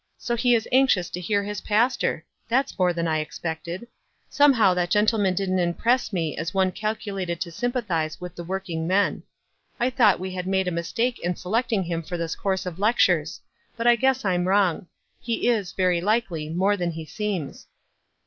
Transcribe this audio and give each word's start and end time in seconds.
So 0.17 0.35
he 0.35 0.55
is 0.55 0.67
anxious 0.71 1.11
to 1.11 1.19
hear 1.19 1.43
his 1.43 1.61
pastor! 1.61 2.25
That's 2.47 2.79
more 2.79 2.91
than 2.91 3.07
I 3.07 3.19
expected. 3.19 3.85
Somehow 4.31 4.73
that 4.73 4.89
gentleman 4.89 5.35
doesn't 5.35 5.59
impress 5.59 6.11
me 6.11 6.35
as 6.37 6.55
one 6.55 6.71
calculated 6.71 7.39
to 7.41 7.51
sympathize 7.51 8.19
with 8.19 8.33
the 8.33 8.43
working 8.43 8.87
men. 8.87 9.21
I 9.79 9.91
thought 9.91 10.19
we 10.19 10.31
had 10.33 10.47
made 10.47 10.67
a 10.67 10.71
mistake 10.71 11.19
in 11.19 11.35
selecting 11.35 11.83
him 11.83 12.01
for 12.01 12.17
this 12.17 12.33
course 12.35 12.65
of 12.65 12.79
lectures. 12.79 13.41
But 13.77 13.85
I 13.85 13.95
guess 13.95 14.25
I'm 14.25 14.47
wrong. 14.47 14.87
He 15.19 15.47
is, 15.49 15.71
very 15.71 16.01
likely, 16.01 16.49
more 16.49 16.75
than 16.75 16.89
he 16.93 17.05
seems." 17.05 17.67